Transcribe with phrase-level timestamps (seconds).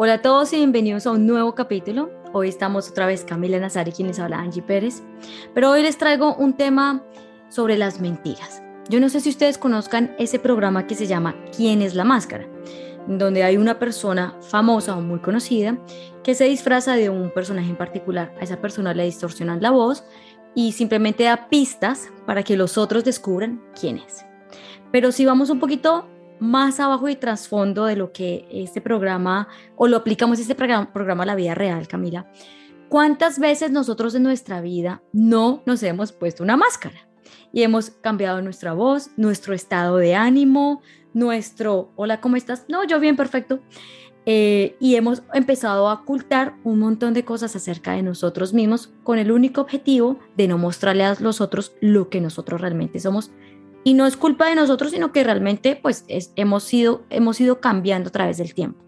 [0.00, 2.08] Hola a todos y bienvenidos a un nuevo capítulo.
[2.32, 5.02] Hoy estamos otra vez Camila Nazar y quien les habla Angie Pérez.
[5.54, 7.04] Pero hoy les traigo un tema
[7.48, 8.62] sobre las mentiras.
[8.88, 12.46] Yo no sé si ustedes conozcan ese programa que se llama ¿Quién es la máscara?
[13.08, 15.76] donde hay una persona famosa o muy conocida
[16.22, 18.32] que se disfraza de un personaje en particular.
[18.40, 20.04] A esa persona le distorsionan la voz
[20.54, 24.24] y simplemente da pistas para que los otros descubran quién es.
[24.92, 26.06] Pero si vamos un poquito
[26.40, 31.26] más abajo y trasfondo de lo que este programa, o lo aplicamos este programa, a
[31.26, 32.30] la vida real, Camila,
[32.88, 37.08] ¿cuántas veces nosotros en nuestra vida no nos hemos puesto una máscara?
[37.52, 40.82] Y hemos cambiado nuestra voz, nuestro estado de ánimo,
[41.14, 42.66] nuestro, hola, ¿cómo estás?
[42.68, 43.60] No, yo bien, perfecto.
[44.30, 49.18] Eh, y hemos empezado a ocultar un montón de cosas acerca de nosotros mismos con
[49.18, 53.30] el único objetivo de no mostrarle a los otros lo que nosotros realmente somos
[53.88, 56.04] y no es culpa de nosotros, sino que realmente pues
[56.36, 58.84] hemos, ido, hemos ido cambiando a través del tiempo.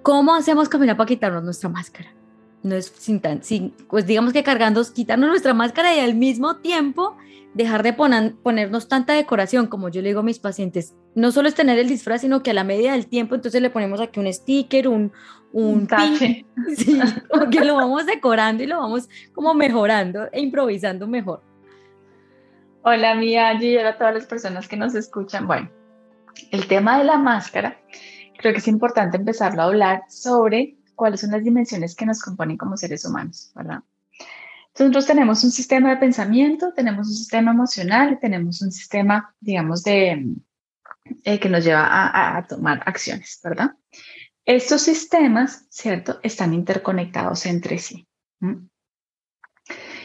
[0.00, 2.14] ¿Cómo hacemos caminar para quitarnos nuestra máscara?
[2.62, 6.56] No es sin tan, sin, pues digamos que cargando, quitarnos nuestra máscara y al mismo
[6.56, 7.18] tiempo
[7.52, 11.54] dejar de ponernos tanta decoración, como yo le digo a mis pacientes, no solo es
[11.54, 14.32] tener el disfraz, sino que a la medida del tiempo entonces le ponemos aquí un
[14.32, 15.12] sticker, un,
[15.52, 16.46] un, tache,
[16.78, 16.98] sí,
[17.50, 21.51] que lo vamos decorando y lo vamos como mejorando e improvisando mejor.
[22.84, 25.46] Hola, Mía, y a todas las personas que nos escuchan.
[25.46, 25.70] Bueno,
[26.50, 27.80] el tema de la máscara,
[28.36, 32.56] creo que es importante empezarlo a hablar sobre cuáles son las dimensiones que nos componen
[32.56, 33.84] como seres humanos, ¿verdad?
[34.76, 40.34] Nosotros tenemos un sistema de pensamiento, tenemos un sistema emocional tenemos un sistema, digamos, de,
[41.22, 43.76] eh, que nos lleva a, tomar acciones, ¿verdad?
[44.44, 48.08] Estos sistemas, ¿cierto?, están interconectados entre sí.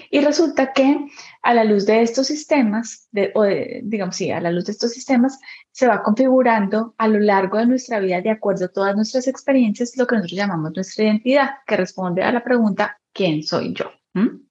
[0.09, 1.07] Y resulta que
[1.41, 3.43] a la luz de estos sistemas, o
[3.83, 5.39] digamos, sí, a la luz de estos sistemas,
[5.71, 9.95] se va configurando a lo largo de nuestra vida, de acuerdo a todas nuestras experiencias,
[9.97, 13.91] lo que nosotros llamamos nuestra identidad, que responde a la pregunta, ¿quién soy yo?
[14.13, 14.41] ¿Mm?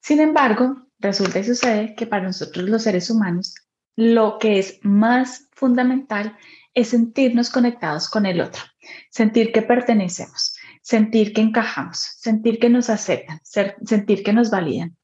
[0.00, 3.54] Sin embargo, resulta y sucede que para nosotros los seres humanos,
[3.96, 6.36] lo que es más fundamental
[6.74, 8.62] es sentirnos conectados con el otro,
[9.10, 14.96] sentir que pertenecemos sentir que encajamos, sentir que nos aceptan, sentir que nos validan.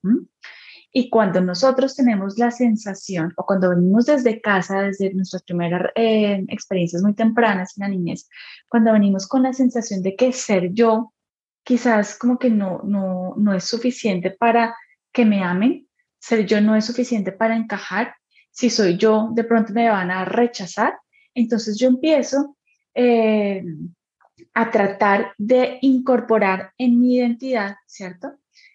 [0.93, 6.45] Y cuando nosotros tenemos la sensación, o cuando venimos desde casa, desde nuestras primeras eh,
[6.49, 8.29] experiencias muy tempranas en la niñez,
[8.69, 11.13] cuando venimos con la sensación de que ser yo
[11.63, 14.75] quizás como que no, no, no es suficiente para
[15.13, 15.87] que me amen,
[16.19, 18.15] ser yo no es suficiente para encajar,
[18.51, 20.99] si soy yo, de pronto me van a rechazar,
[21.35, 22.57] entonces yo empiezo
[22.95, 23.63] eh,
[24.55, 28.33] a tratar de incorporar en mi identidad, ¿cierto?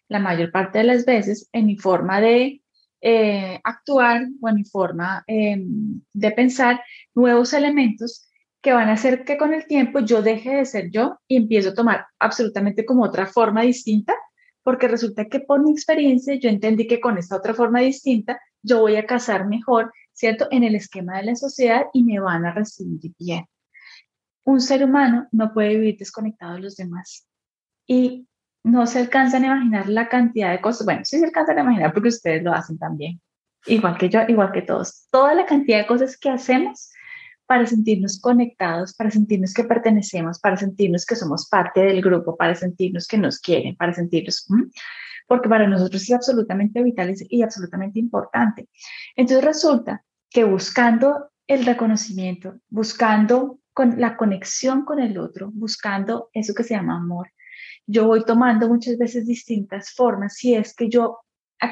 [0.07, 2.62] La mayor parte de las veces en mi forma de
[3.01, 6.81] eh, actuar o en mi forma em, de pensar
[7.13, 8.29] nuevos elementos
[8.62, 11.69] que van a hacer que con el tiempo yo deje de ser yo y empiezo
[11.69, 14.16] a tomar absolutamente como otra forma distinta,
[14.63, 18.79] porque resulta que por mi experiencia yo entendí que con esta otra forma distinta yo
[18.79, 20.47] voy a casar mejor, ¿cierto?
[20.52, 23.46] En el esquema de la sociedad y me van a recibir bien
[24.46, 27.28] un ser humano no puede vivir desconectado de los demás.
[27.88, 28.28] Y
[28.64, 30.86] no se alcanzan a imaginar la cantidad de cosas.
[30.86, 33.22] Bueno, sí se alcanzan a imaginar porque ustedes lo hacen también.
[33.66, 35.08] Igual que yo, igual que todos.
[35.12, 36.90] Toda la cantidad de cosas que hacemos
[37.46, 42.56] para sentirnos conectados, para sentirnos que pertenecemos, para sentirnos que somos parte del grupo, para
[42.56, 44.48] sentirnos que nos quieren, para sentirnos...
[45.28, 48.68] Porque para nosotros es absolutamente vital y absolutamente importante.
[49.16, 56.53] Entonces resulta que buscando el reconocimiento, buscando con la conexión con el otro, buscando eso
[56.53, 57.31] que se llama amor.
[57.85, 61.19] Yo voy tomando muchas veces distintas formas si es que yo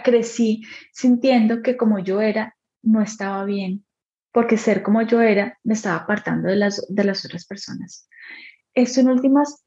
[0.04, 0.64] crecí
[0.94, 3.86] sintiendo que como yo era no estaba bien,
[4.32, 8.08] porque ser como yo era me estaba apartando de las, de las otras personas.
[8.74, 9.66] Esto en últimas,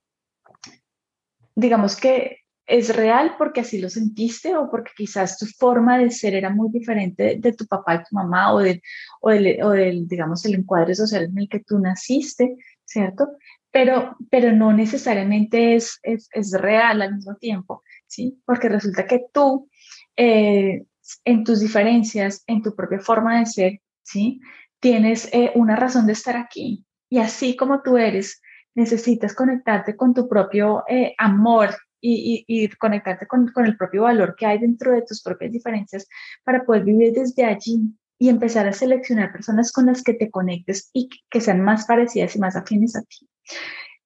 [1.55, 6.35] digamos que es real porque así lo sentiste o porque quizás tu forma de ser
[6.35, 8.83] era muy diferente de, tu papá y tu mamá o, de,
[9.21, 13.29] o, del, o del, digamos, el encuadre social en el que tú naciste, ¿cierto?
[13.71, 18.41] Pero, pero no necesariamente es, es, es real al mismo tiempo, ¿sí?
[18.47, 19.69] Porque resulta que tú,
[20.17, 20.85] eh,
[21.25, 24.41] en tus diferencias, en tu propia forma de ser, ¿sí?
[24.81, 26.85] Tienes eh, una razón de estar aquí.
[27.11, 28.41] Y así como tú eres,
[28.75, 31.71] necesitas conectarte con tu propio eh, amor
[32.07, 36.07] y, conectarte con, el propio valor que hay dentro de tus propias diferencias
[36.45, 37.81] para poder vivir desde allí
[38.19, 42.37] y empezar a seleccionar personas con las que te conectes y que sean más parecidas
[42.37, 43.29] y más afines a ti.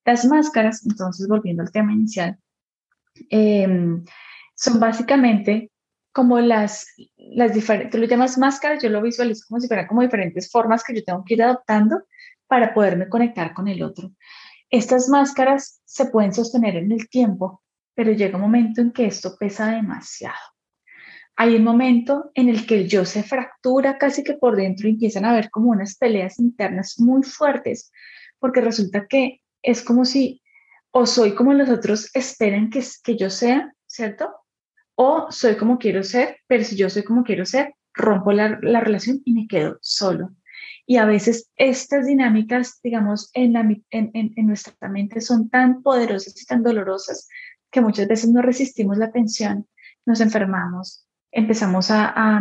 [0.05, 2.39] Las máscaras, entonces volviendo al tema inicial,
[3.31, 4.05] em,
[4.55, 5.71] son básicamente
[6.13, 6.87] como las,
[7.17, 10.83] las diferentes, tú lo llamas máscaras, yo lo visualizo como si fueran como diferentes formas
[10.85, 12.03] que yo tengo que ir adoptando
[12.47, 14.13] para poderme conectar con el otro.
[14.71, 17.63] Estas máscaras se pueden sostener en el tiempo,
[17.99, 20.39] pero llega un momento en que esto pesa demasiado.
[21.35, 24.93] Hay un momento en el que el yo se fractura casi que por dentro y
[24.93, 27.91] empiezan a haber como unas peleas internas muy fuertes,
[28.39, 30.41] porque resulta que es como si
[30.93, 34.31] o soy como los otros esperan que, que yo sea, ¿cierto?
[34.95, 38.79] O soy como quiero ser, pero si yo soy como quiero ser, rompo la, la
[38.79, 40.31] relación y me quedo solo.
[40.87, 43.61] Y a veces estas dinámicas, digamos, en, la,
[43.91, 47.29] en, en, nuestra mente son tan poderosas y tan dolorosas
[47.71, 49.67] que muchas veces no resistimos la tensión,
[50.07, 52.41] nos enfermamos, empezamos a, a,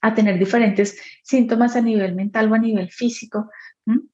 [0.00, 3.50] a tener diferentes síntomas a nivel mental o a nivel físico,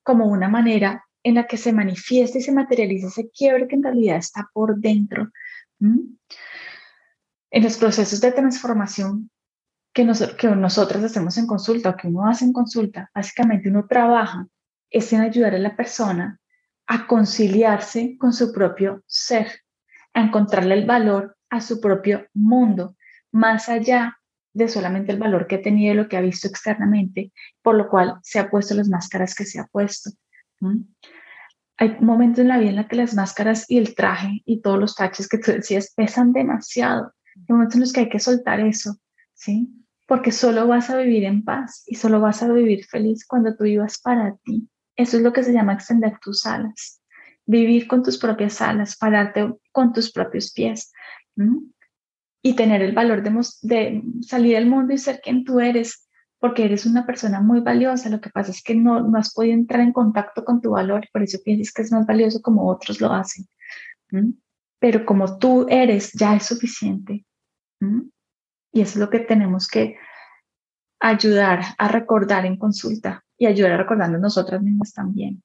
[0.03, 3.83] como una manera en la que se manifiesta y se materializa ese quiebre que en
[3.83, 5.31] realidad está por dentro.
[5.81, 9.31] En los procesos de transformación
[9.93, 10.07] que,
[10.39, 14.47] que nosotros hacemos en consulta o que uno hace en consulta, básicamente uno trabaja
[14.91, 16.39] es en ayudar a la persona
[16.87, 19.64] a conciliarse con su propio ser,
[20.15, 22.97] a encontrarle el valor a su propio mundo,
[23.33, 24.19] más allá
[24.55, 27.89] de solamente el valor que ha tenido y lo que ha visto externamente, por lo
[27.89, 30.11] cual se ha puesto las máscaras que se ha puesto.
[31.77, 34.79] Hay momentos en la vida en los que las máscaras y el traje y todos
[34.79, 37.13] los taches que tú decías pesan demasiado.
[37.37, 38.97] Hay momentos en los que hay que soltar eso,
[39.35, 39.69] ¿sí?
[40.07, 43.65] Porque solo vas a vivir en paz y solo vas a vivir feliz cuando tú
[43.65, 44.69] vivas para ti.
[44.97, 47.03] Eso es lo que se llama extender tus alas.
[47.47, 50.93] Vivir con tus propias alas, pararte con tus propios pies.
[52.43, 56.09] Y tener el valor de, salir al mundo y ser quien tú eres,
[56.39, 58.11] porque eres una persona muy valiosa.
[58.11, 61.07] Lo que pasa es que no, no has podido entrar en contacto con tu valor,
[61.13, 63.47] por eso piensas que es más valioso como otros lo hacen.
[64.79, 67.25] Pero como tú eres, ya es suficiente.
[68.73, 69.97] Y eso es lo que tenemos que
[71.01, 75.43] ayudar a recordar en consulta y ayudar a recordarnos nosotras mismas también.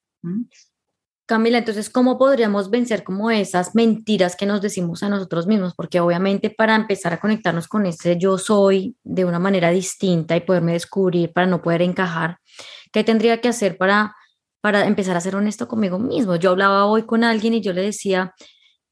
[1.30, 5.76] Camila, entonces, ¿cómo podríamos vencer como esas mentiras que nos decimos a nosotros mismos?
[5.76, 10.40] Porque obviamente para empezar a conectarnos con ese yo soy de una manera distinta y
[10.40, 12.40] poderme descubrir para no poder encajar,
[12.92, 14.16] ¿qué tendría que hacer para,
[14.60, 16.36] para empezar a ser honesto conmigo mismo?
[16.36, 18.34] Yo hablaba hoy con alguien y yo le decía,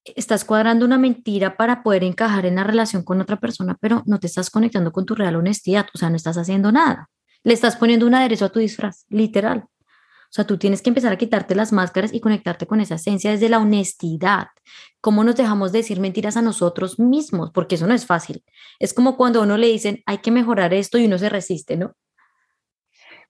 [0.04, 4.20] estás cuadrando una mentira para poder encajar en la relación con otra persona, pero no
[4.20, 7.10] te estás conectando con tu real honestidad, o sea, no estás haciendo nada.
[7.44, 9.66] Le estás poniendo un aderezo a tu disfraz, literal.
[10.30, 13.32] O sea, tú tienes que empezar a quitarte las máscaras y conectarte con esa esencia
[13.32, 14.48] desde la honestidad.
[15.00, 17.52] ¿Cómo nos dejamos de decir mentiras a nosotros mismos?
[17.52, 18.44] Porque eso no es fácil.
[18.80, 21.78] Es como cuando a uno le dicen, hay que mejorar esto y uno se resiste,
[21.78, 21.96] ¿no?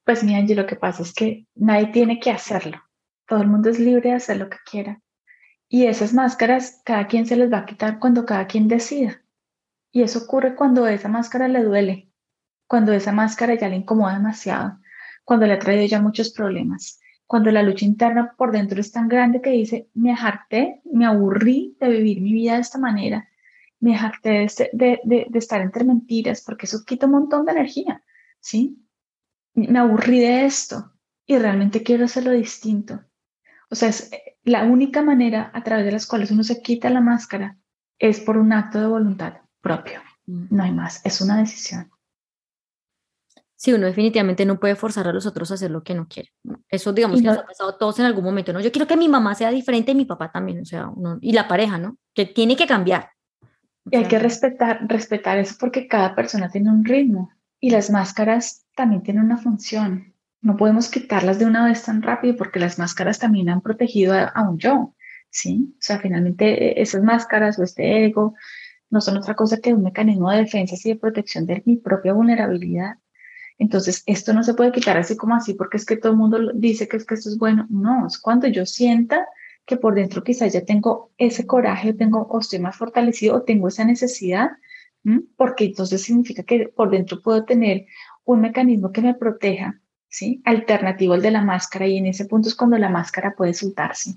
[0.04, 2.82] Pues mi Angie, lo que pasa es que nadie tiene que hacerlo.
[3.28, 5.02] Todo el mundo es libre de hacer lo que quiera.
[5.70, 9.22] Y esas máscaras, cada quien se les va a quitar cuando cada quien decida.
[9.92, 12.10] Y eso ocurre cuando esa máscara le duele,
[12.68, 14.80] cuando esa máscara ya le incomoda demasiado,
[15.28, 19.10] cuando le ha traído ya muchos problemas, cuando la lucha interna por dentro es tan
[19.10, 23.28] grande que dice, me harté, me aburrí de vivir mi vida de esta manera,
[23.82, 28.02] me harté de, de, de, estar entre mentiras, porque eso quita un montón de energía,
[28.40, 28.82] ¿sí?
[29.54, 30.94] Me aburrí de esto
[31.26, 33.02] y realmente quiero hacerlo distinto.
[33.70, 34.10] O sea, es
[34.46, 37.58] la única manera a través de las cuales uno se quita la máscara
[38.00, 40.00] es por un acto de voluntad propio.
[40.26, 41.92] No hay más, es una decisión.
[43.60, 46.30] Sí, uno definitivamente no puede forzar a los otros a hacer lo que no quiere.
[46.70, 48.62] Eso, digamos, que nos ha pasado todos en algún momento, ¿no?
[48.62, 51.48] Yo quiero que mi mamá sea diferente y mi papá también, o sea, y la
[51.48, 51.98] pareja, ¿no?
[52.14, 53.10] Que tiene que cambiar.
[53.90, 58.68] y hay que respetar, respetar eso porque cada persona tiene un ritmo y las máscaras
[58.76, 60.14] también tienen una función.
[60.40, 64.26] No podemos quitarlas de una vez tan rápido porque las máscaras también han protegido a,
[64.26, 64.94] a un yo,
[65.32, 65.74] ¿sí?
[65.74, 68.36] O sea, finalmente e, esas máscaras o este ego
[68.92, 72.14] no son otra cosa que un mecanismo de defensa y de protección de mi propia
[72.14, 72.98] vulnerabilidad
[73.60, 76.52] entonces, esto no se puede quitar así como así porque es que todo el mundo
[76.54, 77.66] dice que es que esto es bueno.
[77.70, 79.28] No, es cuando yo sienta
[79.66, 83.68] que por dentro quizás ya tengo ese coraje, tengo, o estoy más fortalecido, o tengo
[83.68, 84.52] esa necesidad,
[85.36, 87.86] porque entonces significa que por dentro puedo tener
[88.24, 90.42] un mecanismo que me proteja, ¿sí?
[90.46, 94.16] Alternativo al de la máscara, y en ese punto es cuando la máscara puede soltarse.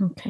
[0.00, 0.20] Ok.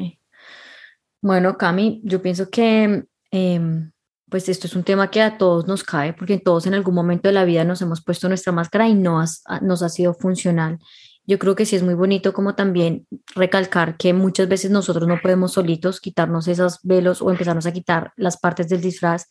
[1.21, 3.91] Bueno, Cami, yo pienso que em,
[4.33, 7.29] pues esto es un tema que a todos nos cae, porque todos en algún momento
[7.29, 9.23] de la vida nos hemos puesto nuestra máscara y no
[9.61, 10.79] nos ha sido funcional.
[11.27, 15.21] Yo creo que sí es muy bonito como también recalcar que muchas veces nosotros no
[15.21, 19.27] podemos solitos quitarnos esos velos o empezarnos a quitar las partes del disfraz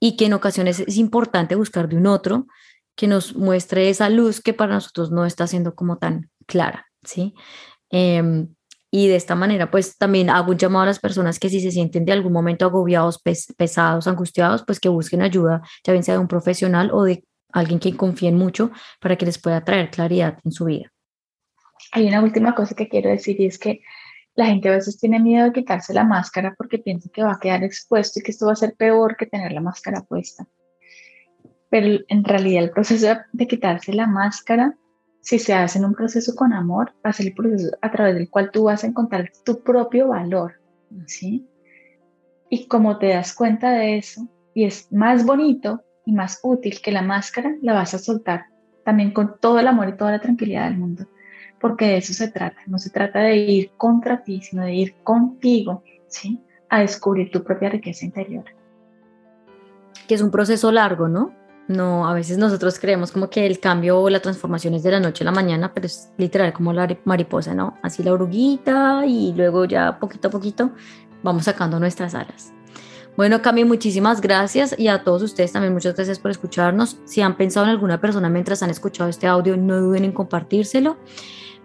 [0.00, 2.48] y que en ocasiones es importante buscar de un otro
[2.96, 7.34] que nos muestre esa luz que para nosotros no está siendo como tan clara, ¿sí?
[7.92, 8.48] Eh,
[8.90, 11.70] y de esta manera, pues también hago un llamado a las personas que si se
[11.70, 13.22] sienten de algún momento agobiados,
[13.56, 17.78] pesados, angustiados, pues que busquen ayuda, ya bien sea de un profesional o de alguien
[17.78, 18.70] que confíen mucho
[19.00, 20.90] para que les pueda traer claridad en su vida.
[21.92, 23.80] hay una última cosa que quiero decir y es que
[24.34, 27.38] la gente a veces tiene miedo de quitarse la máscara porque piensa que va a
[27.40, 30.46] quedar expuesto y que esto va a ser peor que tener la máscara puesta.
[31.68, 34.76] Pero en realidad el proceso de quitarse la máscara,
[35.20, 38.14] si se hace en un proceso con amor, va a ser el proceso a través
[38.14, 40.54] del cual tú vas a encontrar tu propio valor,
[41.06, 41.46] ¿sí?
[42.48, 46.90] Y como te das cuenta de eso, y es más bonito y más útil que
[46.90, 48.46] la máscara, la vas a soltar
[48.84, 51.06] también con todo el amor y toda la tranquilidad del mundo,
[51.60, 52.58] porque de eso se trata.
[52.66, 56.42] No se trata de ir contra ti, sino de ir contigo, ¿sí?
[56.68, 58.44] A descubrir tu propia riqueza interior.
[60.08, 61.32] Que es un proceso largo, ¿no?
[61.70, 64.98] No, a veces nosotros creemos como que el cambio o la transformación es de la
[64.98, 67.78] noche a la mañana, pero es literal como la mariposa, ¿no?
[67.80, 70.72] Así la oruguita y luego ya poquito a poquito
[71.22, 72.52] vamos sacando nuestras alas.
[73.16, 76.98] Bueno, Cami, muchísimas gracias y a todos ustedes también muchas gracias por escucharnos.
[77.04, 80.96] Si han pensado en alguna persona mientras han escuchado este audio, no duden en compartírselo.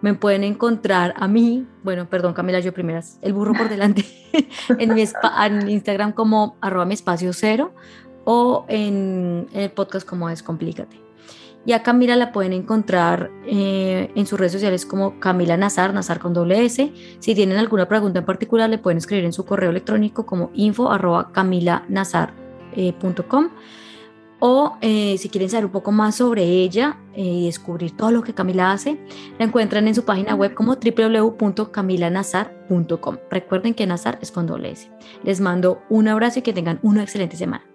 [0.02, 4.06] Me pueden encontrar a mí, bueno, perdón Camila, yo primeras, el burro por delante,
[4.78, 5.04] en mi
[5.44, 7.74] en Instagram como arroba mi espacio cero
[8.26, 11.06] o en, el podcast como Descomplícate.
[11.68, 16.20] Y a Camila la pueden encontrar eh, en sus redes sociales como Camila Nazar, Nazar
[16.20, 16.94] con doble S.
[17.20, 20.92] Si tienen alguna pregunta en particular, le pueden escribir en su correo electrónico como info
[20.92, 23.50] arroba camilanazar.com.
[24.40, 28.22] o eh, si quieren saber un poco más sobre ella eh, y descubrir todo lo
[28.22, 29.00] que Camila hace,
[29.40, 33.18] la encuentran en su página web como www.camilanazar.com.
[33.32, 34.92] Recuerden que Nazar es con doble S.
[35.24, 37.66] Les mando un abrazo y que tengan una excelente semana.